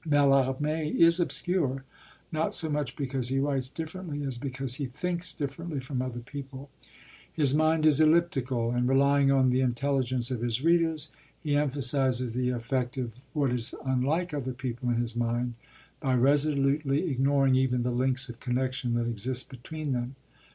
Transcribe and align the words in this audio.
Mallarmé 0.03 0.95
is 0.95 1.19
obscure, 1.19 1.83
not 2.31 2.55
so 2.55 2.71
much 2.71 2.95
because 2.95 3.27
he 3.27 3.37
writes 3.37 3.69
differently 3.69 4.23
as 4.23 4.35
because 4.39 4.73
he 4.77 4.87
thinks 4.87 5.31
differently 5.31 5.79
from 5.79 6.01
other 6.01 6.21
people. 6.21 6.71
His 7.31 7.53
mind 7.53 7.85
is 7.85 8.01
elliptical, 8.01 8.71
and 8.71 8.87
(relying 8.87 9.29
on 9.31 9.51
the 9.51 9.61
intelligence 9.61 10.31
of 10.31 10.41
his 10.41 10.63
readers) 10.63 11.09
he 11.43 11.55
emphasises 11.55 12.33
the 12.33 12.49
effect 12.49 12.97
of 12.97 13.27
what 13.33 13.51
is 13.51 13.75
unlike 13.85 14.33
other 14.33 14.53
people 14.53 14.89
in 14.89 14.95
his 14.95 15.15
mind 15.15 15.53
by 15.99 16.15
resolutely 16.15 17.11
ignoring 17.11 17.53
even 17.53 17.83
the 17.83 17.91
links 17.91 18.27
of 18.27 18.39
connection 18.39 18.95
that 18.95 19.05
exist 19.07 19.51
between 19.51 19.91
them. 19.91 20.15